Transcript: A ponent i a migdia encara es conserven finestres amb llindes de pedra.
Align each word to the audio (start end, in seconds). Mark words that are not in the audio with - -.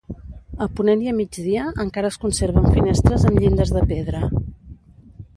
A 0.65 0.67
ponent 0.77 1.01
i 1.03 1.09
a 1.09 1.11
migdia 1.17 1.65
encara 1.83 2.09
es 2.13 2.17
conserven 2.23 2.65
finestres 2.77 3.27
amb 3.31 3.37
llindes 3.43 3.75
de 3.75 3.83
pedra. 3.93 4.23